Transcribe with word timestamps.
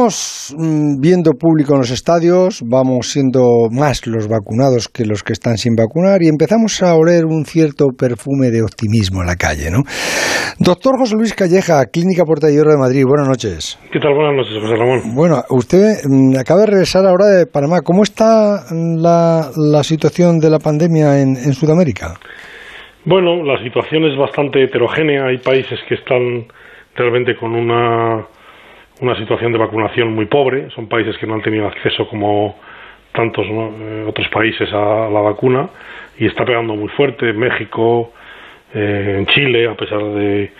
Vamos 0.00 0.56
mm, 0.56 0.98
viendo 0.98 1.32
público 1.32 1.74
en 1.74 1.80
los 1.80 1.90
estadios, 1.90 2.62
vamos 2.64 3.12
siendo 3.12 3.68
más 3.70 4.06
los 4.06 4.28
vacunados 4.28 4.88
que 4.88 5.04
los 5.04 5.22
que 5.22 5.34
están 5.34 5.58
sin 5.58 5.76
vacunar 5.76 6.22
y 6.22 6.28
empezamos 6.28 6.82
a 6.82 6.94
oler 6.94 7.26
un 7.26 7.44
cierto 7.44 7.88
perfume 7.92 8.48
de 8.48 8.62
optimismo 8.62 9.20
en 9.20 9.26
la 9.26 9.36
calle, 9.36 9.70
¿no? 9.70 9.82
Doctor 10.58 10.96
José 10.96 11.16
Luis 11.16 11.34
Calleja, 11.34 11.84
Clínica 11.92 12.24
Puerta 12.24 12.46
de 12.46 12.54
Hierro 12.54 12.70
de 12.72 12.78
Madrid, 12.78 13.04
buenas 13.04 13.28
noches. 13.28 13.78
¿Qué 13.92 14.00
tal? 14.00 14.14
Buenas 14.14 14.36
noches, 14.36 14.56
José 14.62 14.74
Ramón. 14.74 15.14
Bueno, 15.14 15.42
usted 15.50 16.00
mm, 16.08 16.38
acaba 16.40 16.60
de 16.60 16.66
regresar 16.68 17.04
ahora 17.04 17.26
de 17.26 17.44
Panamá. 17.44 17.80
¿Cómo 17.84 18.02
está 18.02 18.72
la, 18.72 19.82
situación 19.82 20.38
de 20.38 20.48
la 20.48 20.60
pandemia 20.60 21.20
en, 21.20 21.36
en 21.36 21.52
Sudamérica? 21.52 22.14
Bueno, 23.04 23.44
la 23.44 23.62
situación 23.62 24.04
es 24.04 24.16
bastante 24.16 24.64
heterogénea. 24.64 25.26
Hay 25.26 25.36
países 25.44 25.78
que 25.86 25.96
están 25.96 26.48
realmente 26.96 27.36
con 27.36 27.54
una 27.54 28.24
una 29.00 29.16
situación 29.16 29.52
de 29.52 29.58
vacunación 29.58 30.14
muy 30.14 30.26
pobre, 30.26 30.70
son 30.70 30.88
países 30.88 31.16
que 31.18 31.26
no 31.26 31.34
han 31.34 31.42
tenido 31.42 31.66
acceso 31.66 32.06
como 32.08 32.56
tantos 33.12 33.46
eh, 33.48 34.04
otros 34.06 34.28
países 34.28 34.72
a 34.72 35.08
la 35.10 35.20
vacuna. 35.20 35.68
Y 36.18 36.26
está 36.26 36.44
pegando 36.44 36.74
muy 36.74 36.88
fuerte 36.88 37.32
México, 37.32 38.12
eh, 38.74 39.16
en 39.18 39.26
Chile, 39.26 39.68
a 39.68 39.74
pesar 39.74 40.02
de, 40.02 40.50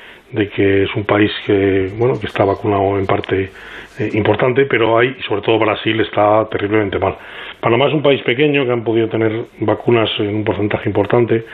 que 0.54 0.84
es 0.84 0.94
un 0.94 1.04
país 1.04 1.30
que 1.44 1.90
bueno 1.96 2.18
que 2.18 2.26
está 2.26 2.44
vacunado 2.44 2.98
en 2.98 3.06
parte 3.06 3.50
eh, 3.98 4.10
importante, 4.14 4.64
pero 4.64 4.96
hay 4.96 5.16
sobre 5.28 5.42
todo 5.42 5.58
Brasil 5.58 6.00
está 6.00 6.48
terriblemente 6.48 6.98
mal. 6.98 7.16
Panamá 7.60 7.88
es 7.88 7.94
un 7.94 8.02
país 8.02 8.22
pequeño 8.22 8.64
que 8.64 8.72
han 8.72 8.84
podido 8.84 9.08
tener 9.08 9.32
vacunas 9.58 10.08
en 10.18 10.36
un 10.36 10.44
porcentaje 10.44 10.88
importante. 10.88 11.44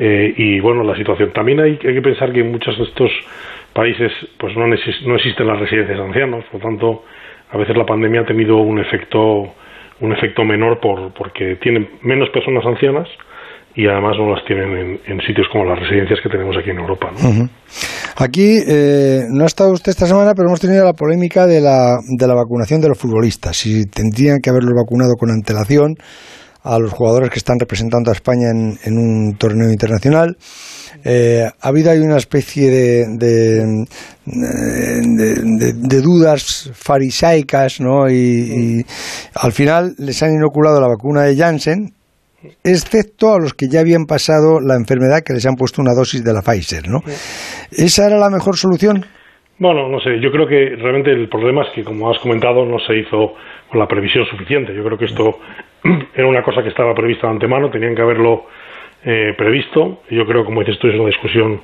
Y 0.00 0.60
bueno 0.60 0.84
la 0.84 0.94
situación. 0.94 1.32
También 1.32 1.58
hay, 1.58 1.72
hay 1.72 1.94
que 1.94 2.02
pensar 2.02 2.32
que 2.32 2.44
muchos 2.44 2.78
de 2.78 2.84
estos 2.84 3.10
países 3.78 4.10
pues 4.40 4.56
no, 4.56 4.66
no 4.66 4.74
existen 4.74 5.46
las 5.46 5.60
residencias 5.60 5.96
de 5.96 6.04
ancianos, 6.04 6.44
por 6.50 6.60
lo 6.60 6.68
tanto 6.68 7.04
a 7.50 7.56
veces 7.56 7.76
la 7.76 7.86
pandemia 7.86 8.22
ha 8.22 8.26
tenido 8.26 8.56
un 8.56 8.80
efecto 8.80 9.54
un 10.00 10.12
efecto 10.12 10.44
menor 10.44 10.80
por, 10.80 11.14
porque 11.14 11.56
tienen 11.62 11.88
menos 12.02 12.28
personas 12.30 12.64
ancianas 12.66 13.08
y 13.74 13.86
además 13.86 14.16
no 14.18 14.34
las 14.34 14.44
tienen 14.44 14.98
en, 15.06 15.20
sitios 15.20 15.46
como 15.52 15.64
las 15.64 15.78
residencias 15.78 16.18
que 16.20 16.28
tenemos 16.28 16.56
aquí 16.56 16.70
en 16.70 16.78
Europa. 16.78 17.12
Aquí 18.16 18.58
eh, 18.66 19.20
no 19.30 19.44
ha 19.44 19.46
estado 19.46 19.72
usted 19.72 19.90
esta 19.90 20.06
semana, 20.06 20.32
pero 20.34 20.48
hemos 20.48 20.60
tenido 20.60 20.84
la 20.84 20.94
polémica 20.94 21.46
de 21.46 21.60
la, 21.60 21.98
de 22.18 22.26
la 22.26 22.34
vacunación 22.34 22.80
de 22.80 22.88
los 22.88 22.98
futbolistas. 22.98 23.56
Si 23.56 23.86
tendrían 23.86 24.38
que 24.42 24.50
haberlos 24.50 24.74
vacunado 24.74 25.14
con 25.16 25.30
antelación 25.30 25.94
a 26.68 26.78
los 26.78 26.92
jugadores 26.92 27.30
que 27.30 27.38
están 27.38 27.58
representando 27.58 28.10
a 28.10 28.12
España 28.14 28.50
en, 28.50 28.78
en 28.84 28.98
un 28.98 29.36
torneo 29.38 29.70
internacional. 29.70 30.36
Eh, 31.02 31.44
ha 31.46 31.68
habido 31.68 31.90
ahí 31.90 32.00
una 32.00 32.18
especie 32.18 32.70
de, 32.70 33.06
de, 33.16 33.84
de, 34.26 36.00
dudas 36.02 36.70
farisaicas, 36.74 37.80
¿no? 37.80 38.10
Y, 38.10 38.84
al 39.34 39.52
final 39.52 39.94
les 39.98 40.22
han 40.22 40.34
inoculado 40.34 40.80
la 40.80 40.88
vacuna 40.88 41.22
de 41.22 41.36
Janssen, 41.36 41.92
excepto 42.62 43.32
a 43.32 43.38
los 43.38 43.54
que 43.54 43.68
ya 43.68 43.80
habían 43.80 44.04
pasado 44.04 44.60
la 44.60 44.74
enfermedad 44.74 45.22
que 45.24 45.32
les 45.32 45.46
han 45.46 45.54
puesto 45.54 45.80
una 45.80 45.94
dosis 45.94 46.22
de 46.22 46.34
la 46.34 46.42
Pfizer, 46.42 46.88
¿no? 46.88 47.00
¿Esa 47.70 48.06
era 48.06 48.18
la 48.18 48.28
mejor 48.28 48.56
solución? 48.56 49.06
Bueno, 49.58 49.88
no 49.88 49.98
sé, 50.00 50.20
yo 50.22 50.30
creo 50.30 50.46
que 50.46 50.76
realmente 50.76 51.10
el 51.10 51.28
problema 51.28 51.62
es 51.62 51.68
que, 51.74 51.82
como 51.82 52.10
has 52.10 52.18
comentado, 52.20 52.64
no 52.66 52.78
se 52.78 52.96
hizo 52.98 53.34
con 53.70 53.80
la 53.80 53.86
previsión 53.86 54.24
suficiente. 54.26 54.74
Yo 54.74 54.84
creo 54.84 54.98
que 54.98 55.06
esto 55.06 55.38
era 56.14 56.26
una 56.26 56.42
cosa 56.42 56.62
que 56.62 56.68
estaba 56.68 56.94
prevista 56.94 57.26
de 57.26 57.34
antemano, 57.34 57.70
tenían 57.70 57.94
que 57.94 58.02
haberlo 58.02 58.46
eh, 59.04 59.34
previsto. 59.36 60.02
Yo 60.10 60.26
creo, 60.26 60.44
como 60.44 60.60
dices 60.60 60.78
tú, 60.78 60.88
es 60.88 60.94
una 60.94 61.06
discusión 61.06 61.60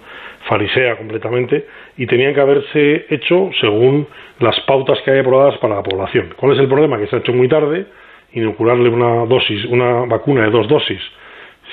farisea 0.48 0.96
completamente 0.96 1.66
y 1.96 2.06
tenían 2.06 2.34
que 2.34 2.40
haberse 2.40 3.06
hecho 3.08 3.50
según 3.60 4.06
las 4.40 4.58
pautas 4.60 5.00
que 5.02 5.10
hay 5.10 5.20
aprobadas 5.20 5.58
para 5.58 5.76
la 5.76 5.82
población. 5.82 6.34
¿Cuál 6.36 6.52
es 6.52 6.58
el 6.58 6.68
problema? 6.68 6.98
Que 6.98 7.06
se 7.06 7.16
ha 7.16 7.18
hecho 7.20 7.32
muy 7.32 7.48
tarde. 7.48 7.86
Inocularle 8.32 8.88
una 8.88 9.26
dosis, 9.26 9.64
una 9.66 10.06
vacuna 10.06 10.42
de 10.42 10.50
dos 10.50 10.68
dosis 10.68 11.00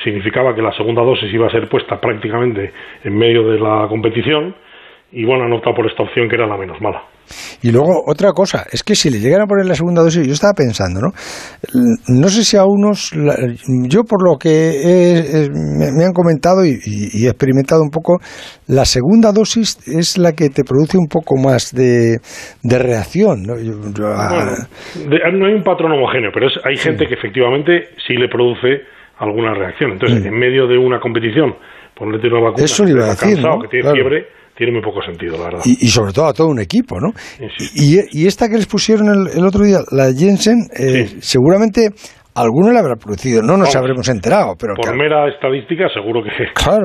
significaba 0.03 0.55
que 0.55 0.61
la 0.61 0.71
segunda 0.73 1.01
dosis 1.01 1.33
iba 1.33 1.47
a 1.47 1.51
ser 1.51 1.67
puesta 1.67 1.99
prácticamente 1.99 2.71
en 3.03 3.17
medio 3.17 3.49
de 3.49 3.59
la 3.59 3.87
competición 3.89 4.55
y 5.11 5.25
bueno, 5.25 5.45
han 5.45 5.53
optado 5.53 5.75
por 5.75 5.89
esta 5.89 6.03
opción 6.03 6.29
que 6.29 6.35
era 6.35 6.47
la 6.47 6.57
menos 6.57 6.79
mala. 6.81 7.03
Y 7.61 7.71
luego, 7.71 8.03
otra 8.05 8.31
cosa, 8.31 8.65
es 8.71 8.83
que 8.83 8.95
si 8.95 9.09
le 9.09 9.19
llegan 9.19 9.41
a 9.41 9.45
poner 9.45 9.65
la 9.65 9.75
segunda 9.75 10.01
dosis, 10.01 10.25
yo 10.25 10.33
estaba 10.33 10.53
pensando, 10.53 10.99
¿no? 10.99 11.11
No 12.07 12.27
sé 12.27 12.43
si 12.43 12.57
a 12.57 12.65
unos, 12.65 13.11
yo 13.87 14.03
por 14.03 14.23
lo 14.23 14.37
que 14.37 15.47
me, 15.51 16.03
han 16.03 16.13
comentado 16.13 16.65
y, 16.65 16.79
he 17.23 17.29
experimentado 17.29 17.81
un 17.83 17.89
poco, 17.89 18.19
la 18.67 18.85
segunda 18.85 19.31
dosis 19.31 19.77
es 19.87 20.17
la 20.17 20.33
que 20.33 20.49
te 20.49 20.63
produce 20.63 20.97
un 20.97 21.07
poco 21.07 21.35
más 21.37 21.73
de, 21.73 22.19
reacción, 22.63 23.43
¿no? 23.43 23.53
Ah, 24.05 24.57
no 25.31 25.45
hay 25.45 25.53
un 25.53 25.63
patrón 25.63 25.91
homogéneo, 25.93 26.31
pero 26.33 26.47
hay 26.65 26.77
gente 26.77 27.05
que 27.07 27.13
efectivamente 27.13 27.89
sí 28.07 28.15
le 28.15 28.27
produce 28.27 28.81
alguna 29.19 29.53
reacción. 29.53 29.91
Entonces, 29.91 30.23
mm. 30.23 30.27
en 30.27 30.33
medio 30.33 30.67
de 30.67 30.77
una 30.77 30.99
competición, 30.99 31.55
ponerte 31.95 32.27
una 32.27 32.41
vacuna 32.41 32.65
Eso 32.65 32.87
iba 32.87 33.05
a 33.05 33.09
decir, 33.09 33.37
que 33.37 33.67
tiene 33.69 33.91
fiebre 33.91 34.40
tiene 34.61 34.73
muy 34.73 34.83
poco 34.83 35.01
sentido, 35.01 35.39
la 35.39 35.45
verdad. 35.45 35.61
Y, 35.65 35.87
sobre 35.87 36.13
todo 36.13 36.27
a 36.27 36.33
todo 36.33 36.45
un 36.45 36.59
equipo, 36.59 36.99
¿no? 36.99 37.09
Y, 37.73 38.27
esta 38.27 38.47
que 38.47 38.57
les 38.57 38.67
pusieron 38.67 39.09
el, 39.09 39.43
otro 39.43 39.65
día, 39.65 39.79
la 39.89 40.13
Jensen, 40.13 40.69
eh, 40.77 41.17
seguramente 41.17 41.89
alguno 42.35 42.71
le 42.71 42.77
habrá 42.77 42.93
producido, 42.95 43.41
no 43.41 43.57
nos 43.57 43.75
habremos 43.75 44.07
enterado, 44.07 44.53
pero... 44.61 44.75
Por 44.75 44.95
mera 44.95 45.27
estadística, 45.29 45.89
seguro 45.89 46.21
que, 46.23 46.29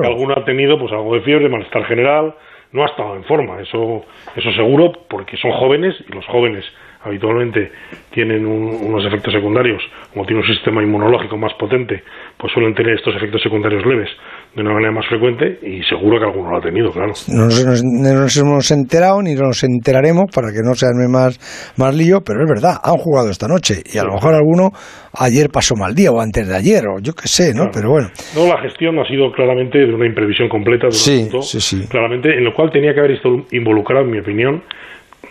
alguno 0.07 0.33
ha 0.35 0.43
tenido 0.43 0.79
pues 0.79 0.91
algo 0.91 1.13
de 1.13 1.21
fiebre, 1.21 1.49
malestar 1.49 1.85
general, 1.85 2.33
no 2.73 2.81
ha 2.81 2.87
estado 2.87 3.15
en 3.15 3.23
forma, 3.25 3.61
eso, 3.61 4.01
eso 4.35 4.51
seguro, 4.53 4.91
porque 5.07 5.37
son 5.37 5.51
jóvenes 5.51 5.93
y 6.09 6.15
los 6.15 6.25
jóvenes 6.25 6.65
habitualmente 7.03 7.71
tienen 8.09 8.43
unos 8.47 9.05
efectos 9.05 9.31
secundarios, 9.33 9.83
como 10.13 10.25
tiene 10.25 10.41
un 10.41 10.47
sistema 10.47 10.81
inmunológico 10.81 11.37
más 11.37 11.53
potente, 11.53 12.01
pues 12.37 12.51
suelen 12.53 12.73
tener 12.73 12.95
estos 12.95 13.15
efectos 13.15 13.43
secundarios 13.43 13.85
leves 13.85 14.09
de 14.57 14.63
una 14.63 14.73
manera 14.73 14.91
más 14.91 15.05
frecuente 15.07 15.59
y 15.61 15.83
seguro 15.83 16.17
que 16.17 16.25
alguno 16.25 16.49
lo 16.49 16.57
ha 16.57 16.61
tenido, 16.61 16.91
claro. 16.91 17.13
No 17.27 17.45
nos, 17.45 18.37
hemos 18.37 18.71
enterado 18.71 19.21
ni 19.21 19.35
nos 19.35 19.63
enteraremos 19.63 20.31
para 20.33 20.47
que 20.47 20.65
no 20.65 20.73
se 20.73 20.87
arme 20.87 21.07
más, 21.07 21.37
más 21.77 21.95
lío, 21.95 22.21
pero 22.25 22.41
es 22.41 22.49
verdad, 22.49 22.81
han 22.83 22.97
jugado 22.97 23.29
esta 23.29 23.47
noche 23.47 23.83
y 23.85 23.99
a 23.99 24.03
lo 24.03 24.13
mejor 24.13 24.33
alguno 24.33 24.71
ayer 25.13 25.49
pasó 25.53 25.75
mal 25.75 25.93
día 25.93 26.09
o 26.09 26.19
antes 26.19 26.47
de 26.47 26.55
ayer 26.55 26.87
o 26.87 26.99
yo 26.99 27.13
qué 27.13 27.27
sé, 27.27 27.53
¿no? 27.53 27.69
Pero 27.71 27.91
bueno. 27.91 28.09
No, 28.35 28.47
la 28.47 28.59
gestión 28.63 28.97
ha 28.97 29.05
sido 29.05 29.31
claramente 29.31 29.77
de 29.77 29.93
una 29.93 30.07
imprevisión 30.07 30.49
completa, 30.49 30.87
de 30.87 30.93
sí, 30.93 31.29
sí, 31.41 31.61
sí. 31.61 31.87
claramente, 31.87 32.35
en 32.35 32.43
lo 32.43 32.51
cual 32.51 32.71
tenía 32.71 32.95
que 32.95 32.99
haber 32.99 33.11
estado 33.11 33.45
involucrado, 33.51 34.05
en 34.05 34.11
mi 34.11 34.19
opinión, 34.19 34.63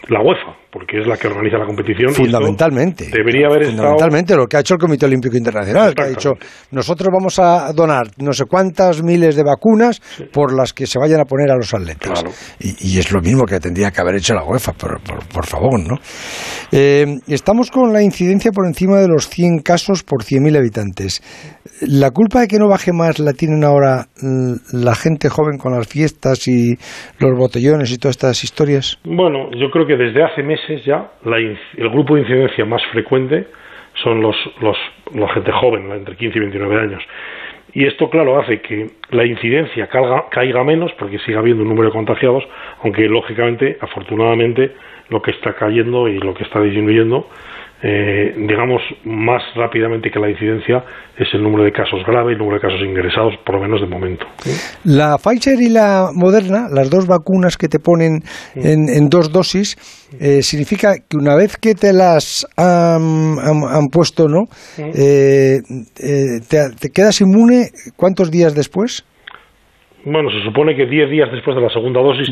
la 0.08 0.22
UEFA, 0.22 0.54
porque 0.76 1.00
es 1.00 1.06
la 1.06 1.16
que 1.16 1.26
organiza 1.26 1.56
la 1.56 1.64
competición. 1.64 2.12
Fundamentalmente. 2.12 3.06
debería 3.10 3.46
haber 3.46 3.64
Fundamentalmente, 3.64 4.36
lo 4.36 4.46
que 4.46 4.58
ha 4.58 4.60
hecho 4.60 4.74
el 4.74 4.80
Comité 4.80 5.06
Olímpico 5.06 5.34
Internacional, 5.34 5.94
que 5.94 6.02
ha 6.02 6.06
dicho, 6.08 6.32
nosotros 6.70 7.08
vamos 7.10 7.38
a 7.38 7.72
donar 7.72 8.08
no 8.18 8.34
sé 8.34 8.44
cuántas 8.44 9.02
miles 9.02 9.36
de 9.36 9.42
vacunas 9.42 10.02
por 10.30 10.54
las 10.54 10.74
que 10.74 10.86
se 10.86 10.98
vayan 10.98 11.20
a 11.20 11.24
poner 11.24 11.50
a 11.50 11.56
los 11.56 11.72
atletas. 11.72 12.22
Y, 12.60 12.98
es 12.98 13.10
lo 13.10 13.22
mismo 13.22 13.46
que 13.46 13.58
tendría 13.58 13.90
que 13.90 14.02
haber 14.02 14.16
hecho 14.16 14.34
la 14.34 14.44
UEFA, 14.44 14.72
por, 14.72 15.00
por, 15.00 15.46
favor, 15.46 15.80
¿no? 15.80 15.96
Eh, 16.70 17.06
estamos 17.26 17.70
con 17.70 17.94
la 17.94 18.02
incidencia 18.02 18.50
por 18.52 18.66
encima 18.66 18.98
de 18.98 19.08
los 19.08 19.30
100 19.30 19.60
casos 19.60 20.02
por 20.02 20.24
100.000 20.24 20.58
habitantes. 20.58 21.22
¿La 21.80 22.10
culpa 22.10 22.40
de 22.40 22.48
que 22.48 22.58
no 22.58 22.68
baje 22.68 22.92
más 22.92 23.18
la 23.18 23.32
tienen 23.32 23.64
ahora 23.64 24.06
la 24.72 24.94
gente 24.94 25.28
joven 25.28 25.58
con 25.58 25.72
las 25.72 25.86
fiestas 25.86 26.48
y 26.48 26.76
los 27.18 27.38
botellones 27.38 27.92
y 27.92 27.98
todas 27.98 28.16
estas 28.16 28.44
historias? 28.44 28.98
Bueno, 29.04 29.50
yo 29.52 29.70
creo 29.70 29.86
que 29.86 29.96
desde 29.96 30.22
hace 30.22 30.42
meses 30.42 30.65
ya 30.84 31.12
el 31.22 31.88
grupo 31.90 32.14
de 32.14 32.22
incidencia 32.22 32.64
más 32.64 32.84
frecuente 32.86 33.46
son 34.02 34.20
los, 34.20 34.36
los, 34.60 34.76
la 35.14 35.28
gente 35.28 35.52
joven, 35.52 35.90
entre 35.92 36.16
15 36.16 36.36
y 36.36 36.40
29 36.40 36.80
años. 36.80 37.02
Y 37.72 37.86
esto, 37.86 38.08
claro, 38.08 38.38
hace 38.40 38.60
que 38.60 38.86
la 39.10 39.24
incidencia 39.24 39.88
caiga 40.30 40.64
menos 40.64 40.92
porque 40.98 41.18
siga 41.20 41.40
habiendo 41.40 41.62
un 41.62 41.68
número 41.68 41.88
de 41.88 41.92
contagiados, 41.92 42.44
aunque 42.82 43.02
lógicamente, 43.08 43.76
afortunadamente, 43.80 44.72
lo 45.08 45.20
que 45.22 45.32
está 45.32 45.54
cayendo 45.54 46.08
y 46.08 46.18
lo 46.18 46.34
que 46.34 46.44
está 46.44 46.60
disminuyendo 46.60 47.28
eh, 47.82 48.34
digamos, 48.36 48.80
más 49.04 49.42
rápidamente 49.54 50.10
que 50.10 50.18
la 50.18 50.30
incidencia 50.30 50.82
es 51.18 51.28
el 51.34 51.42
número 51.42 51.64
de 51.64 51.72
casos 51.72 52.00
graves 52.06 52.30
y 52.30 52.32
el 52.32 52.38
número 52.38 52.56
de 52.56 52.62
casos 52.62 52.80
ingresados, 52.80 53.34
por 53.44 53.56
lo 53.56 53.60
menos 53.60 53.80
de 53.82 53.86
momento. 53.86 54.26
La 54.84 55.18
Pfizer 55.18 55.60
y 55.60 55.68
la 55.68 56.08
Moderna, 56.14 56.68
las 56.70 56.88
dos 56.88 57.06
vacunas 57.06 57.58
que 57.58 57.68
te 57.68 57.78
ponen 57.78 58.22
en, 58.54 59.08
dos 59.10 59.30
dosis, 59.30 59.76
eh, 60.18 60.42
significa 60.42 60.94
que 61.06 61.18
una 61.18 61.36
vez 61.36 61.58
que 61.58 61.74
te 61.74 61.92
las 61.92 62.46
han, 62.56 63.88
puesto, 63.92 64.28
¿no? 64.28 64.44
Eh, 64.78 65.60
te 66.48 66.90
quedas 66.90 67.20
inmune 67.20 67.70
cuántos 67.96 68.30
días 68.30 68.54
después? 68.54 69.04
Bueno, 70.08 70.30
se 70.30 70.40
supone 70.44 70.76
que 70.76 70.86
10 70.86 71.10
días 71.10 71.32
después 71.32 71.56
de 71.56 71.62
la 71.62 71.68
segunda 71.68 72.00
dosis 72.00 72.30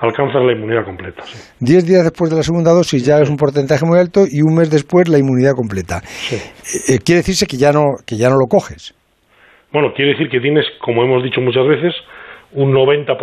alcanzas 0.00 0.42
la 0.44 0.52
inmunidad 0.52 0.84
completa. 0.84 1.22
10 1.60 1.86
días 1.86 2.02
después 2.02 2.30
de 2.30 2.36
la 2.36 2.42
segunda 2.42 2.72
dosis 2.72 3.06
ya 3.06 3.20
es 3.20 3.30
un 3.30 3.36
porcentaje 3.36 3.86
muy 3.86 3.96
alto 3.96 4.24
y 4.28 4.42
un 4.42 4.56
mes 4.56 4.72
después 4.72 5.08
la 5.08 5.16
inmunidad 5.16 5.52
completa. 5.54 6.02
Eh, 6.32 6.42
eh, 6.88 6.98
quiere 6.98 7.18
decirse 7.18 7.46
que 7.46 7.56
ya, 7.58 7.70
no, 7.70 7.94
que 8.04 8.16
ya 8.16 8.28
no 8.28 8.34
lo 8.34 8.48
coges. 8.48 8.92
Bueno, 9.72 9.92
quiere 9.94 10.14
decir 10.14 10.28
que 10.28 10.40
tienes, 10.40 10.66
como 10.82 11.04
hemos 11.04 11.22
dicho 11.22 11.40
muchas 11.40 11.64
veces, 11.68 11.94
un 12.54 12.74
90%, 12.74 13.14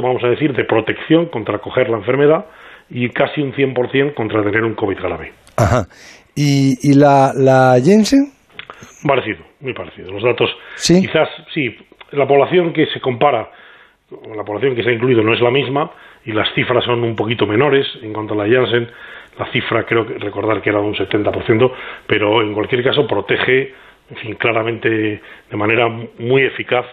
vamos 0.00 0.22
a 0.22 0.28
decir, 0.28 0.52
de 0.52 0.64
protección 0.64 1.26
contra 1.26 1.58
coger 1.58 1.90
la 1.90 1.98
enfermedad 1.98 2.46
y 2.90 3.08
casi 3.08 3.40
un 3.40 3.52
100% 3.54 4.14
contra 4.14 4.44
tener 4.44 4.62
un 4.62 4.76
COVID 4.76 4.98
grave. 4.98 5.32
Ajá. 5.56 5.88
¿Y, 6.36 6.78
y 6.88 6.94
la, 6.94 7.32
la 7.34 7.74
Jensen? 7.82 8.30
Parecido, 9.04 9.44
muy 9.58 9.74
parecido. 9.74 10.12
Los 10.12 10.22
datos, 10.22 10.48
¿Sí? 10.76 11.00
quizás, 11.00 11.28
sí, 11.52 11.74
la 12.12 12.26
población 12.26 12.72
que 12.72 12.86
se 12.86 13.00
compara, 13.00 13.50
la 14.34 14.44
población 14.44 14.74
que 14.74 14.82
se 14.82 14.90
ha 14.90 14.92
incluido 14.92 15.22
no 15.22 15.34
es 15.34 15.40
la 15.40 15.50
misma 15.50 15.90
y 16.24 16.32
las 16.32 16.52
cifras 16.54 16.84
son 16.84 17.02
un 17.02 17.16
poquito 17.16 17.46
menores 17.46 17.86
en 18.02 18.12
cuanto 18.12 18.34
a 18.34 18.46
la 18.46 18.52
Janssen. 18.52 18.88
La 19.38 19.50
cifra 19.50 19.84
creo 19.84 20.06
que 20.06 20.18
recordar 20.18 20.60
que 20.60 20.70
era 20.70 20.80
de 20.80 20.86
un 20.86 20.94
70%, 20.94 21.72
pero 22.06 22.42
en 22.42 22.52
cualquier 22.52 22.84
caso 22.84 23.06
protege, 23.06 23.72
en 24.10 24.16
fin, 24.16 24.34
claramente 24.34 24.88
de 24.88 25.56
manera 25.56 25.88
muy 26.18 26.42
eficaz 26.42 26.84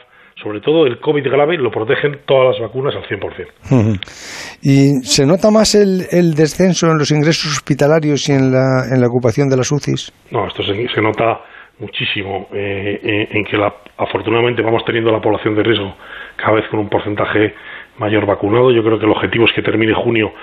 sobre 0.42 0.62
todo 0.62 0.86
el 0.86 1.00
COVID 1.00 1.24
grave, 1.24 1.57
lo 1.57 1.69
protegen 1.69 2.19
todas 2.25 2.57
las 2.57 2.62
vacunas 2.62 2.95
al 2.95 3.04
100%. 3.04 4.00
¿Y 4.62 5.04
se 5.04 5.25
nota 5.25 5.51
más 5.51 5.75
el, 5.75 6.06
el, 6.12 6.33
descenso 6.33 6.89
en 6.89 6.98
los 6.98 7.12
ingresos 7.12 7.51
hospitalarios 7.51 8.30
y 8.30 8.33
en 8.33 8.51
la, 8.51 8.86
en 8.89 9.01
la 9.01 9.07
ocupación 9.07 9.50
de 9.50 9.57
las 9.57 9.72
UCIs? 9.72 10.13
No, 10.31 10.48
esto 10.48 10.63
se, 10.63 10.88
se 10.88 11.01
nota 11.01 11.42
muchísimo 11.80 12.48
eh, 12.54 13.00
eh, 13.04 13.28
en 13.31 13.46
que 13.46 13.58
la, 13.58 13.74
afortunadamente 13.98 14.62
vamos 14.62 14.84
teniendo 14.86 15.12
la 15.12 15.22
población 15.22 15.56
de 15.56 15.64
riesgo 15.64 15.96
cada 16.36 16.54
vez 16.54 16.68
con 16.68 16.80
un 16.80 16.90
porcentaje 16.90 17.56
mayor 17.98 18.26
vacunado. 18.26 18.72
Yo 18.72 18.84
creo 18.84 19.00
que 19.00 19.06
el 19.06 19.12
objetivo 19.12 19.46
es 19.46 19.54
que 19.54 19.62
termine 19.62 19.94
junio 19.94 20.34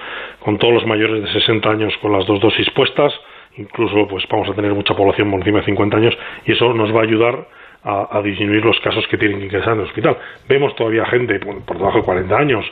con 0.41 0.59
todos 0.59 0.75
los 0.75 0.87
mayores 0.87 1.23
de 1.23 1.33
60 1.41 1.69
años 1.69 1.95
con 2.01 2.13
las 2.13 2.27
dos 2.27 2.41
dosis 2.41 2.69
puestas. 2.71 3.13
Incluso 3.57 4.07
pues 4.09 4.25
vamos 4.29 4.49
a 4.51 4.55
tener 4.55 4.73
mucha 4.75 4.95
población 4.95 5.31
por 5.31 5.41
encima 5.41 5.61
de 5.61 5.67
50 5.67 5.97
años 5.97 6.19
y 6.45 6.53
eso 6.53 6.73
nos 6.75 6.95
va 6.95 7.01
a 7.01 7.05
ayudar 7.05 7.47
a, 7.89 8.21
disminuir 8.21 8.65
los 8.65 8.79
casos 8.81 9.07
que 9.07 9.17
tienen 9.17 9.39
que 9.39 9.45
ingresar 9.45 9.75
en 9.75 9.81
el 9.81 9.87
hospital. 9.87 10.17
Vemos 10.49 10.75
todavía 10.75 11.07
gente 11.07 11.39
por, 11.39 11.65
por 11.65 11.79
debajo 11.79 11.99
de 11.99 12.05
40 12.05 12.37
años, 12.37 12.65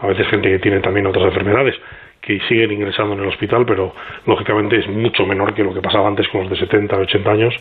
a 0.00 0.06
veces 0.06 0.26
gente 0.28 0.48
que 0.48 0.58
tiene 0.60 0.80
también 0.80 1.06
otras 1.06 1.26
enfermedades, 1.26 1.74
que 2.22 2.38
siguen 2.48 2.70
ingresando 2.70 3.14
en 3.14 3.20
el 3.20 3.28
hospital, 3.28 3.64
pero 3.66 3.92
lógicamente 4.26 4.78
es 4.78 4.88
mucho 4.88 5.26
menor 5.26 5.52
que 5.54 5.64
lo 5.64 5.74
que 5.74 5.80
pasaba 5.80 6.08
antes 6.08 6.26
con 6.30 6.42
los 6.42 6.50
de 6.50 6.56
70 6.56 6.96
o 6.96 7.00
80 7.00 7.30
años, 7.30 7.54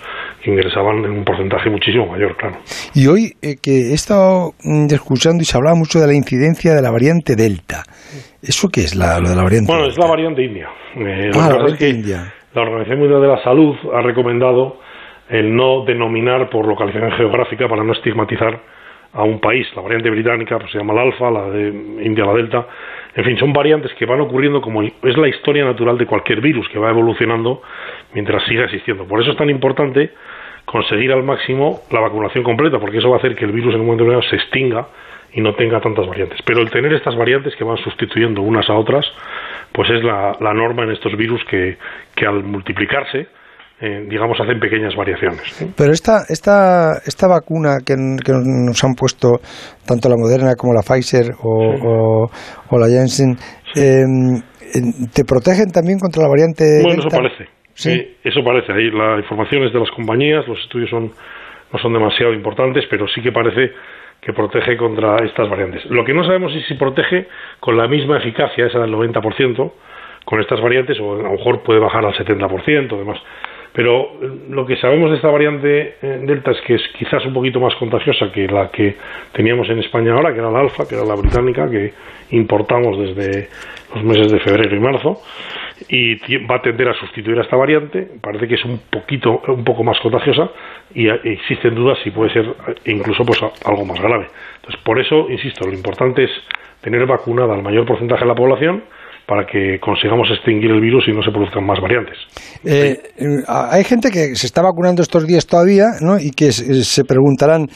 que 0.44 0.52
ingresaban 0.52 1.04
en 1.04 1.12
un 1.12 1.25
porcentaje 1.25 1.69
muchísimo 1.72 2.06
mayor, 2.06 2.38
claro. 2.38 2.58
Y 2.94 3.08
hoy 3.08 3.34
eh, 3.42 3.56
que 3.62 3.90
he 3.90 3.94
estado 3.94 4.52
mm, 4.63 4.86
escuchando 4.94 5.42
y 5.42 5.46
se 5.46 5.58
hablaba 5.58 5.75
mucho 5.75 6.00
de 6.00 6.06
la 6.06 6.13
incidencia 6.13 6.75
de 6.75 6.81
la 6.81 6.92
variante 6.92 7.36
Delta. 7.36 7.84
¿Eso 8.42 8.69
qué 8.69 8.81
es 8.81 8.96
la, 8.96 9.19
lo 9.19 9.30
de 9.30 9.36
la 9.36 9.44
variante 9.44 9.72
Bueno, 9.72 9.88
es 9.88 9.98
la 9.98 10.08
variante 10.08 10.44
India. 10.44 10.69
Eh, 10.96 11.31
ah, 11.34 11.50
la 11.50 11.57
variante 11.57 11.90
India. 11.90 12.34
La 12.54 12.62
Organización 12.62 13.00
Mundial 13.00 13.22
de 13.22 13.28
la 13.28 13.44
Salud 13.44 13.75
ha 13.94 14.02
recomendado 14.02 14.78
el 15.30 15.56
no 15.56 15.86
denominar 15.86 16.50
por 16.50 16.68
localización 16.68 17.12
geográfica 17.14 17.68
para 17.68 17.84
no 17.84 17.94
estigmatizar 17.94 18.62
a 19.13 19.24
un 19.24 19.40
país. 19.40 19.68
La 19.75 19.81
variante 19.81 20.10
británica 20.10 20.58
pues, 20.58 20.72
se 20.72 20.78
llama 20.78 20.94
la 20.94 21.02
alfa, 21.02 21.31
la 21.31 21.50
de 21.50 21.68
India 22.04 22.25
la 22.25 22.34
delta. 22.34 22.68
En 23.16 23.25
fin, 23.25 23.38
son 23.38 23.52
variantes 23.52 23.94
que 23.96 24.06
van 24.06 24.22
ocurriendo 24.22 24.62
como 24.62 24.84
es 24.84 25.18
la 25.18 25.28
historia 25.28 25.66
natural 25.66 25.98
de 25.98 26.06
cualquier 26.06 26.40
virus 26.40 26.68
que 26.69 26.80
va 26.80 26.90
evolucionando 26.90 27.62
mientras 28.13 28.44
siga 28.46 28.66
existiendo. 28.66 29.06
Por 29.06 29.22
eso 29.22 29.31
es 29.31 29.38
tan 29.38 29.50
importante 29.50 30.12
conseguir 30.66 31.12
al 31.12 31.24
máximo 31.24 31.81
la 31.92 32.00
vacunación 32.00 32.44
completa, 32.44 32.80
porque 32.80 33.00
eso 33.00 33.10
va 33.10 33.18
a 33.18 33.19
hacer 33.19 33.36
que 33.36 33.46
el 33.46 33.52
virus 33.52 33.74
en 33.74 33.81
un 33.81 33.88
momento 33.88 34.06
determinado 34.06 34.30
se 34.30 34.38
extinga 34.38 34.88
y 35.34 35.42
no 35.42 35.54
tenga 35.56 35.81
tantas 35.81 36.07
variantes. 36.07 36.40
Pero 36.46 36.62
el 36.62 36.69
tener 36.69 36.94
estas 36.94 37.16
variantes 37.16 37.56
que 37.56 37.64
van 37.64 37.78
sustituyendo 37.78 38.42
unas 38.42 38.69
a 38.69 38.74
otras, 38.75 39.06
pues 39.72 39.90
es 39.90 40.04
la, 40.04 40.38
norma 40.54 40.84
en 40.84 40.92
estos 40.92 41.16
virus 41.18 41.44
que, 41.46 41.78
que 42.16 42.25
al 42.25 42.44
multiplicarse, 42.44 43.28
eh, 43.81 44.06
digamos, 44.07 44.39
hacen 44.39 44.60
pequeñas 44.60 44.95
variaciones. 44.95 45.42
Pero 45.75 45.92
esta, 45.92 46.22
esta, 46.30 47.01
esta 47.04 47.28
vacuna 47.28 47.80
que, 47.83 47.95
nos 47.98 48.83
han 48.83 48.94
puesto 48.94 49.42
tanto 49.88 50.07
la 50.07 50.18
Moderna 50.18 50.54
como 50.56 50.74
la 50.74 50.83
Pfizer 50.83 51.33
o, 51.42 52.30
la 52.78 52.88
Janssen, 52.88 53.36
em, 53.74 54.38
¿te 55.12 55.25
protegen 55.25 55.72
también 55.72 55.98
contra 55.98 56.22
la 56.22 56.30
variante 56.30 56.63
Bueno, 56.83 57.01
eso 57.01 57.10
parece. 57.10 57.50
¿Sí? 57.74 58.18
eso 58.24 58.44
parece. 58.44 58.72
Ahí 58.72 58.92
la 58.92 59.18
información 59.18 59.63
es 59.63 59.74
de 59.74 59.80
las 59.80 59.89
compañías, 59.89 60.48
los 60.48 60.60
estudios 60.60 60.92
son, 60.92 61.10
no 61.74 61.80
son 61.80 61.94
demasiado 61.94 62.33
importantes, 62.33 62.86
pero 62.88 63.07
sí 63.07 63.22
que 63.22 63.31
parece 63.31 63.72
que 64.22 64.31
protege 64.33 64.78
contra 64.78 65.25
estas 65.25 65.50
variantes. 65.50 65.83
Lo 65.89 66.06
que 66.06 66.13
no 66.13 66.24
sabemos 66.24 66.54
es 66.54 66.68
si 66.68 66.75
protege 66.75 67.25
con 67.60 67.75
la 67.75 67.88
misma 67.88 68.19
eficacia, 68.19 68.68
esa 68.68 68.78
del 68.78 68.94
90%, 68.94 69.72
con 70.24 70.39
estas 70.39 70.62
variantes, 70.62 71.00
o 71.00 71.16
a 71.16 71.24
lo 71.24 71.31
mejor 71.31 71.63
puede 71.63 71.80
bajar 71.80 72.06
al 72.06 72.13
70%, 72.13 72.94
además. 72.94 73.18
Pero 73.73 74.12
eh, 74.21 74.29
lo 74.50 74.65
que 74.65 74.75
sabemos 74.77 75.12
de 75.12 75.15
esta 75.15 75.29
variante 75.29 75.95
eh, 76.01 76.19
Delta 76.23 76.51
es 76.51 76.62
que 76.62 76.75
es 76.75 76.81
quizás 76.97 77.25
un 77.25 77.33
poquito 77.33 77.59
más 77.59 77.73
contagiosa 77.75 78.31
que 78.31 78.47
la 78.47 78.69
que 78.69 78.97
teníamos 79.31 79.69
en 79.69 79.79
España 79.79 80.13
ahora, 80.13 80.33
que 80.33 80.39
era 80.39 80.51
la 80.51 80.59
alfa, 80.59 80.88
que 80.88 80.95
era 80.95 81.06
la 81.06 81.15
británica, 81.15 81.69
que 81.69 81.94
importamos 82.31 82.97
desde 83.00 83.47
los 83.95 84.03
meses 84.03 84.31
de 84.31 84.39
febrero 84.39 84.75
y 84.75 84.79
marzo, 84.79 85.21
y 85.88 86.15
va 86.45 86.56
a 86.56 86.62
tender 86.62 86.89
a 86.89 86.94
sustituir 86.94 87.39
a 87.39 87.44
esta 87.44 87.56
variante. 87.56 88.07
Parece 88.21 88.47
que 88.47 88.56
es 88.56 88.65
un 88.65 88.79
poquito, 88.89 89.41
un 89.47 89.63
poco 89.63 89.83
más 89.83 90.00
contagiosa 90.00 90.50
y 90.94 91.07
existen 91.07 91.73
dudas 91.75 91.97
si 92.03 92.12
puede 92.12 92.31
ser 92.33 92.45
incluso 92.85 93.23
pues 93.25 93.41
algo 93.65 93.85
más 93.85 94.01
grave. 94.01 94.27
Entonces, 94.57 94.81
por 94.83 95.00
eso, 95.00 95.27
insisto, 95.29 95.65
lo 95.65 95.73
importante 95.73 96.25
es 96.25 96.31
tener 96.81 97.06
vacunada 97.06 97.53
al 97.53 97.63
mayor 97.63 97.85
porcentaje 97.85 98.21
de 98.21 98.27
la 98.27 98.35
población 98.35 98.83
para 99.31 99.45
que 99.45 99.80
consigamos 99.80 100.28
extinguir 100.30 100.72
el 100.72 100.81
virus 100.81 101.07
y 101.07 101.13
no 101.13 101.24
se 101.24 101.31
produzcan 101.31 101.66
más 101.66 101.80
variantes. 101.80 102.18
Eh, 102.66 102.98
hay 103.48 103.86
gente 103.86 104.12
que 104.12 104.36
se 104.36 104.45
está 104.45 104.62
vacunando 104.62 105.01
estos 105.01 105.25
días 105.25 105.48
todavía 105.48 105.86
¿no? 106.01 106.19
y 106.19 106.31
que 106.31 106.51
se 106.51 107.06
preguntarán 107.06 107.68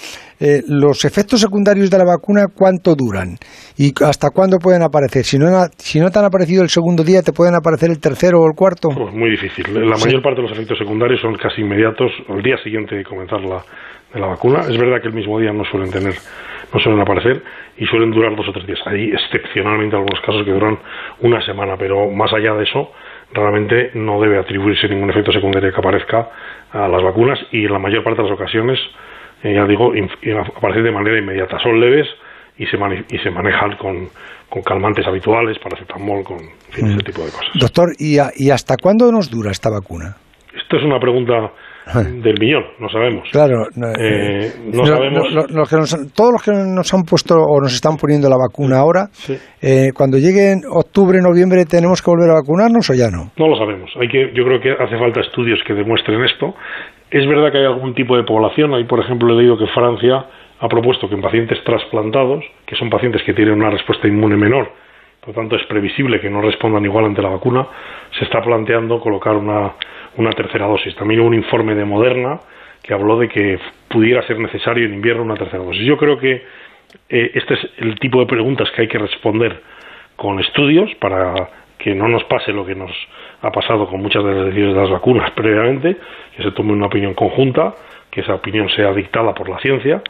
eh, 0.42 0.60
los 0.68 1.06
efectos 1.06 1.40
secundarios 1.40 1.90
de 1.90 1.98
la 1.98 2.04
vacuna 2.04 2.48
cuánto 2.54 2.94
duran 2.94 3.38
y 3.78 3.94
hasta 4.04 4.32
cuándo 4.32 4.58
pueden 4.58 4.84
aparecer. 4.84 5.24
Si 5.24 5.40
no, 5.40 5.48
si 5.78 6.02
no 6.02 6.10
te 6.10 6.20
han 6.20 6.26
aparecido 6.26 6.62
el 6.62 6.68
segundo 6.68 7.06
día, 7.06 7.22
¿te 7.22 7.32
pueden 7.32 7.56
aparecer 7.56 7.90
el 7.90 8.02
tercero 8.02 8.42
o 8.42 8.48
el 8.48 8.54
cuarto? 8.54 8.90
Pues 8.90 9.16
muy 9.16 9.32
difícil. 9.32 9.64
La 9.74 9.96
mayor 9.96 10.22
parte 10.22 10.42
de 10.42 10.50
los 10.50 10.52
efectos 10.52 10.78
secundarios 10.78 11.22
son 11.22 11.36
casi 11.36 11.62
inmediatos 11.62 12.12
al 12.28 12.42
día 12.42 12.58
siguiente 12.66 12.98
de 12.98 13.06
comenzar 13.06 13.40
la, 13.40 13.64
de 14.14 14.20
la 14.20 14.28
vacuna. 14.28 14.60
Es 14.68 14.78
verdad 14.78 15.00
que 15.02 15.08
el 15.08 15.16
mismo 15.16 15.40
día 15.40 15.54
no 15.54 15.64
suelen 15.72 15.90
tener 15.90 16.16
no 16.74 16.80
suelen 16.80 17.02
aparecer 17.02 17.42
y 17.78 17.86
suelen 17.86 18.12
durar 18.12 18.36
dos 18.36 18.48
o 18.48 18.52
tres 18.52 18.66
días. 18.66 18.80
Hay 18.86 19.12
excepcionalmente 19.12 19.96
algunos 19.96 20.20
casos 20.22 20.44
que 20.44 20.52
duran 20.52 20.78
una 21.22 21.44
semana, 21.46 21.76
pero 21.78 22.10
más 22.12 22.32
allá 22.34 22.54
de 22.54 22.64
eso, 22.64 22.92
realmente 23.34 23.92
no 23.94 24.20
debe 24.22 24.38
atribuirse 24.38 24.88
ningún 24.88 25.10
efecto 25.10 25.32
secundario 25.32 25.72
que 25.72 25.80
aparezca 25.80 26.30
a 26.72 26.88
las 26.88 27.04
vacunas 27.04 27.40
y 27.52 27.66
en 27.66 27.74
la 27.74 27.80
mayor 27.80 28.04
parte 28.04 28.22
de 28.22 28.30
las 28.30 28.38
ocasiones, 28.38 28.80
eh, 29.44 29.54
ya 29.54 29.66
digo, 29.66 29.94
aparecen 30.56 30.84
de 30.84 30.92
manera 30.92 31.18
inmediata. 31.18 31.60
Son 31.60 31.80
leves 31.80 32.08
y 32.58 32.66
se, 32.66 32.78
y 33.10 33.18
se 33.20 33.30
manejan 33.30 33.76
con, 33.78 34.10
con 34.50 34.62
calmantes 34.62 35.06
habituales, 35.06 35.58
paracetamol, 35.60 36.24
con 36.24 36.40
fin, 36.70 36.88
ese 36.88 36.96
mm. 36.96 37.00
tipo 37.00 37.22
de 37.24 37.32
cosas. 37.32 37.52
Doctor, 37.56 37.90
¿y, 38.00 38.18
¿y 38.36 38.50
hasta 38.52 38.78
cuándo 38.78 39.12
nos 39.12 39.30
dura 39.30 39.52
esta 39.52 39.70
vacuna? 39.70 40.16
Esto 40.56 40.78
es 40.78 40.84
una 40.84 41.00
pregunta 41.00 41.52
del 42.24 42.40
millón, 42.40 42.64
no 42.80 42.90
sabemos. 42.90 43.30
Claro, 43.32 43.68
no, 43.76 43.88
eh, 44.00 44.52
sabemos. 44.84 46.14
todos 46.14 46.32
los 46.32 46.44
que 46.44 46.52
nos 46.52 46.94
han 46.94 47.04
puesto 47.04 47.36
o 47.36 47.62
nos 47.62 47.74
están 47.74 47.98
poniendo 47.98 48.30
la 48.30 48.38
vacuna 48.38 48.80
ahora, 48.80 49.10
eh, 49.62 49.92
cuando 49.94 50.18
llegue 50.18 50.56
octubre, 50.70 51.20
noviembre, 51.22 51.66
¿tenemos 51.66 52.02
que 52.02 52.10
volver 52.10 52.32
a 52.32 52.42
vacunarnos 52.42 52.90
o 52.90 52.94
ya 52.94 53.10
no? 53.10 53.32
No 53.38 53.48
lo 53.48 53.58
sabemos. 53.58 53.92
Hay 54.02 54.08
que, 54.08 54.34
yo 54.34 54.44
creo 54.44 54.60
que 54.60 54.72
hace 54.72 54.98
falta 54.98 55.22
estudios 55.22 55.60
que 55.68 55.74
demuestren 55.74 56.24
esto. 56.24 56.56
Es 57.12 57.28
verdad 57.28 57.52
que 57.52 57.60
hay 57.60 57.66
algún 57.66 57.94
tipo 57.94 58.18
de 58.18 58.24
población. 58.24 58.74
Hay, 58.74 58.86
por 58.86 59.00
ejemplo, 59.00 59.34
he 59.34 59.38
leído 59.38 59.58
que 59.58 59.68
Francia 59.68 60.26
ha 60.60 60.68
propuesto 60.68 61.08
que 61.08 61.16
en 61.16 61.22
pacientes 61.22 61.64
trasplantados, 61.64 62.44
que 62.66 62.76
son 62.76 62.90
pacientes 62.90 63.22
que 63.26 63.34
tienen 63.34 63.56
una 63.56 63.70
respuesta 63.70 64.08
inmune 64.08 64.38
menor, 64.38 64.72
por 65.26 65.34
tanto 65.34 65.56
es 65.56 65.64
previsible 65.66 66.20
que 66.22 66.30
no 66.30 66.42
respondan 66.42 66.86
igual 66.86 67.06
ante 67.06 67.22
la 67.22 67.30
vacuna, 67.30 67.68
se 68.18 68.26
está 68.26 68.42
planteando 68.42 69.00
colocar 69.00 69.36
una 69.36 69.74
una 70.18 70.32
tercera 70.32 70.68
dosis. 70.68 70.96
También 70.96 71.20
hubo 71.22 71.28
un 71.28 71.34
informe 71.34 71.76
de 71.76 71.86
Moderna 71.86 72.40
que 72.82 72.94
habló 72.94 73.18
de 73.18 73.28
que 73.28 73.60
pudiera 73.88 74.26
ser 74.28 74.40
necesario 74.40 74.86
en 74.86 74.94
invierno 74.94 75.24
una 75.24 75.36
tercera 75.36 75.64
dosis. 75.64 75.84
Yo 75.84 75.98
creo 75.98 76.18
que 76.18 76.44
eh, 77.10 77.32
este 77.34 77.56
es 77.56 77.60
el 77.78 78.00
tipo 78.00 78.20
de 78.20 78.26
preguntas 78.26 78.70
que 78.72 78.84
hay 78.84 78.88
que 78.88 79.00
responder 79.00 79.62
con 80.16 80.40
estudios 80.40 80.94
para 80.96 81.34
que 81.78 81.94
no 81.94 82.08
nos 82.08 82.24
pase 82.26 82.54
lo 82.54 82.66
que 82.66 82.76
nos 82.76 82.92
ha 83.42 83.52
pasado 83.52 83.88
con 83.88 84.02
muchas 84.02 84.24
de 84.24 84.52
las 84.74 84.90
vacunas 84.90 85.32
previamente, 85.32 85.98
que 86.36 86.44
se 86.44 86.52
tome 86.52 86.72
una 86.72 86.88
opinión 86.88 87.14
conjunta, 87.14 87.74
que 88.10 88.22
esa 88.22 88.36
opinión 88.36 88.70
sea 88.70 88.94
dictada 88.94 89.34
por 89.34 89.50
la 89.50 89.60
ciencia 89.60 90.02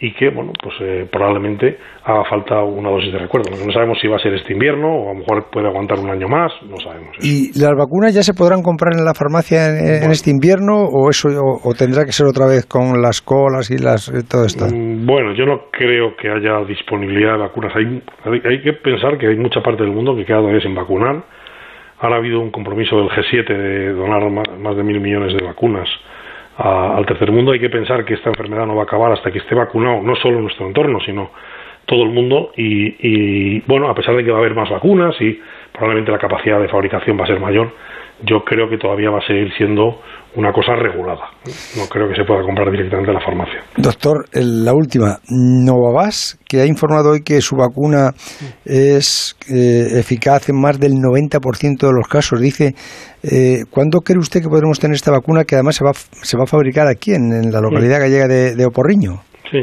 y 0.00 0.12
que, 0.14 0.28
bueno, 0.30 0.52
pues 0.60 0.74
eh, 0.80 1.08
probablemente 1.10 1.78
haga 2.04 2.24
falta 2.24 2.62
una 2.62 2.90
dosis 2.90 3.12
de 3.12 3.18
recuerdo. 3.18 3.50
No 3.64 3.72
sabemos 3.72 3.98
si 4.00 4.08
va 4.08 4.16
a 4.16 4.18
ser 4.18 4.34
este 4.34 4.52
invierno 4.52 4.88
o 4.88 5.10
a 5.10 5.14
lo 5.14 5.20
mejor 5.20 5.50
puede 5.50 5.68
aguantar 5.68 5.98
un 5.98 6.10
año 6.10 6.28
más, 6.28 6.52
no 6.68 6.76
sabemos. 6.76 7.16
¿Y 7.20 7.58
las 7.58 7.72
vacunas 7.78 8.14
ya 8.14 8.22
se 8.22 8.34
podrán 8.34 8.62
comprar 8.62 8.92
en 8.98 9.04
la 9.04 9.14
farmacia 9.14 9.68
en, 9.68 10.10
este 10.10 10.30
invierno 10.30 10.74
o 10.84 11.10
eso 11.10 11.28
o, 11.30 11.74
tendrá 11.74 12.04
que 12.04 12.12
ser 12.12 12.26
otra 12.26 12.46
vez 12.46 12.66
con 12.66 13.00
las 13.00 13.22
colas 13.22 13.70
y 13.70 13.78
las 13.78 14.08
eh, 14.08 14.26
todo 14.28 14.44
esto? 14.44 14.66
Mm, 14.66 15.06
bueno, 15.06 15.32
yo 15.34 15.46
no 15.46 15.70
creo 15.70 16.16
que 16.16 16.28
haya 16.28 16.64
disponibilidad 16.66 17.34
de 17.34 17.38
vacunas. 17.38 17.72
Hay, 17.76 18.02
hay, 18.44 18.62
que 18.62 18.72
pensar 18.74 19.16
que 19.16 19.28
hay 19.28 19.36
mucha 19.36 19.62
parte 19.62 19.84
del 19.84 19.92
mundo 19.92 20.16
que 20.16 20.24
queda 20.24 20.38
todavía 20.38 20.60
sin 20.60 20.74
vacunar. 20.74 21.22
Ahora 22.00 22.16
ha 22.16 22.18
habido 22.18 22.40
un 22.40 22.50
compromiso 22.50 22.96
del 22.96 23.08
G7 23.08 23.46
de 23.46 23.92
donar 23.92 24.28
más 24.58 24.76
de 24.76 24.82
mil 24.82 25.00
millones 25.00 25.32
de 25.32 25.46
vacunas 25.46 25.88
al 26.56 27.04
tercer 27.06 27.32
mundo, 27.32 27.52
hay 27.52 27.60
que 27.60 27.70
pensar 27.70 28.04
que 28.04 28.14
esta 28.14 28.30
enfermedad 28.30 28.66
no 28.66 28.76
va 28.76 28.82
a 28.82 28.84
acabar 28.84 29.12
hasta 29.12 29.30
que 29.30 29.38
esté 29.38 29.54
vacunado, 29.54 30.02
no 30.02 30.14
solo 30.16 30.40
nuestro 30.40 30.66
entorno, 30.66 31.00
sino 31.00 31.30
todo 31.86 32.04
el 32.04 32.10
mundo. 32.10 32.52
Y, 32.56 33.60
bueno, 33.60 33.88
a 33.88 33.94
pesar 33.94 34.16
de 34.16 34.24
que 34.24 34.30
va 34.30 34.38
a 34.38 34.40
haber 34.40 34.54
más 34.54 34.70
vacunas 34.70 35.20
y 35.20 35.40
probablemente 35.72 36.12
la 36.12 36.18
capacidad 36.18 36.60
de 36.60 36.68
fabricación 36.68 37.18
va 37.18 37.24
a 37.24 37.26
ser 37.26 37.40
mayor, 37.40 37.72
yo 38.22 38.44
creo 38.44 38.68
que 38.68 38.78
todavía 38.78 39.10
va 39.10 39.18
a 39.18 39.26
seguir 39.26 39.52
siendo 39.54 40.00
una 40.36 40.52
cosa 40.52 40.74
regulada. 40.74 41.30
No 41.76 41.86
creo 41.88 42.08
que 42.08 42.16
se 42.16 42.24
pueda 42.24 42.42
comprar 42.42 42.70
directamente 42.70 43.10
en 43.10 43.14
la 43.14 43.24
farmacia. 43.24 43.62
Doctor, 43.76 44.26
la 44.32 44.72
última, 44.74 45.18
Novavax, 45.28 46.38
que 46.48 46.60
ha 46.60 46.66
informado 46.66 47.12
hoy 47.12 47.22
que 47.22 47.40
su 47.40 47.56
vacuna 47.56 48.10
es 48.64 49.36
eh, 49.48 49.98
eficaz 49.98 50.48
en 50.48 50.60
más 50.60 50.80
del 50.80 50.92
90% 50.94 51.78
de 51.78 51.92
los 51.92 52.08
casos, 52.08 52.40
dice, 52.40 52.74
eh, 53.22 53.64
¿cuándo 53.70 54.00
cree 54.00 54.18
usted 54.18 54.42
que 54.42 54.48
podremos 54.48 54.78
tener 54.80 54.96
esta 54.96 55.12
vacuna 55.12 55.44
que 55.44 55.54
además 55.54 55.76
se 55.76 55.84
va, 55.84 55.92
se 55.94 56.36
va 56.36 56.44
a 56.44 56.46
fabricar 56.46 56.88
aquí, 56.88 57.12
en, 57.12 57.52
la 57.52 57.60
localidad 57.60 58.00
gallega 58.00 58.26
de, 58.26 58.66
Oporriño? 58.66 59.20
Sí, 59.50 59.60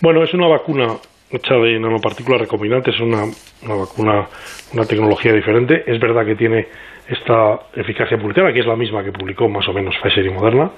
bueno, 0.00 0.22
es 0.22 0.32
una 0.34 0.46
vacuna 0.46 0.86
hecha 1.30 1.54
de 1.54 1.80
nanopartículas 1.80 2.42
recombinantes, 2.42 2.94
es 2.94 3.00
una, 3.00 3.24
una 3.64 3.74
vacuna, 3.74 4.28
una 4.74 4.84
tecnología 4.84 5.32
diferente. 5.32 5.82
Es 5.86 5.98
verdad 5.98 6.26
que 6.26 6.34
tiene 6.36 6.66
esta 7.08 7.60
eficacia 7.74 8.18
publicada, 8.18 8.52
que 8.52 8.60
es 8.60 8.66
la 8.66 8.76
misma 8.76 9.02
que 9.02 9.12
publicó 9.12 9.48
más 9.48 9.66
o 9.68 9.72
menos 9.72 9.94
Pfizer 10.02 10.24
y 10.26 10.30
Moderna, 10.30 10.70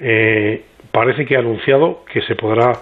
eh, 0.00 0.64
parece 0.90 1.24
que 1.24 1.36
ha 1.36 1.40
anunciado 1.40 2.04
que 2.10 2.22
se 2.22 2.34
podrá 2.34 2.72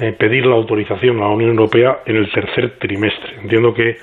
eh, 0.00 0.12
pedir 0.12 0.46
la 0.46 0.54
autorización 0.54 1.18
a 1.18 1.22
la 1.22 1.28
Unión 1.28 1.50
Europea 1.50 2.00
en 2.06 2.16
el 2.16 2.30
tercer 2.30 2.78
trimestre. 2.78 3.40
Entiendo 3.42 3.74
que 3.74 3.96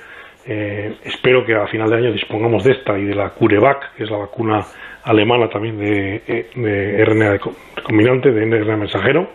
eh, 0.46 0.94
espero 1.04 1.44
que 1.44 1.54
a 1.54 1.66
final 1.66 1.90
de 1.90 1.96
año 1.96 2.12
dispongamos 2.12 2.64
de 2.64 2.72
esta 2.72 2.98
y 2.98 3.04
de 3.04 3.14
la 3.14 3.30
CureVac, 3.30 3.94
que 3.96 4.04
es 4.04 4.10
la 4.10 4.18
vacuna 4.18 4.64
alemana 5.04 5.48
también 5.48 5.78
de, 5.78 6.46
de 6.54 7.04
RNA 7.04 7.38
recombinante, 7.76 8.30
de 8.30 8.60
RNA 8.60 8.76
mensajero, 8.76 9.30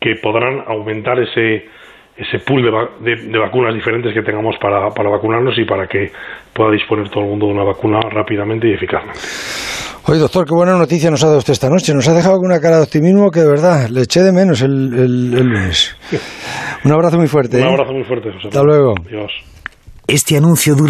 que 0.00 0.16
podrán 0.16 0.64
aumentar 0.66 1.18
ese 1.20 1.66
ese 2.18 2.40
pool 2.44 2.62
de, 2.64 3.38
vacunas 3.38 3.74
diferentes 3.74 4.12
que 4.12 4.22
tengamos 4.22 4.56
para, 4.60 4.90
para, 4.90 5.08
vacunarnos 5.08 5.56
y 5.56 5.64
para 5.64 5.86
que 5.86 6.10
pueda 6.52 6.72
disponer 6.72 7.08
todo 7.08 7.22
el 7.22 7.30
mundo 7.30 7.46
de 7.46 7.52
una 7.52 7.64
vacuna 7.64 8.00
rápidamente 8.10 8.68
y 8.68 8.74
eficazmente. 8.74 9.20
Oye, 10.06 10.18
doctor, 10.18 10.46
qué 10.46 10.54
buena 10.54 10.76
noticia 10.76 11.10
nos 11.10 11.22
ha 11.22 11.26
dado 11.26 11.38
usted 11.38 11.52
esta 11.52 11.68
noche. 11.68 11.94
Nos 11.94 12.08
ha 12.08 12.14
dejado 12.14 12.36
con 12.38 12.46
una 12.46 12.60
cara 12.60 12.78
de 12.78 12.84
optimismo 12.84 13.30
que 13.30 13.40
de 13.40 13.48
verdad 13.48 13.88
le 13.90 14.02
eché 14.02 14.22
de 14.22 14.32
menos 14.32 14.62
el, 14.62 14.92
el, 14.94 15.30
lunes. 15.30 15.96
Un 16.84 16.92
abrazo 16.92 17.18
muy 17.18 17.28
fuerte. 17.28 17.58
Un 17.58 17.64
¿eh? 17.64 17.72
abrazo 17.72 17.92
muy 17.92 18.04
fuerte. 18.04 18.30
Hasta 18.42 18.62
luego. 18.62 18.94
Adiós. 19.06 19.32
Este 20.06 20.38
anuncio 20.38 20.74
dura 20.74 20.86